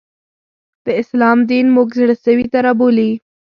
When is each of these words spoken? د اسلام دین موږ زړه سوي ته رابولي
د 0.85 0.87
اسلام 1.01 1.37
دین 1.51 1.65
موږ 1.75 1.87
زړه 1.99 2.15
سوي 2.25 2.45
ته 2.53 2.57
رابولي 2.65 3.11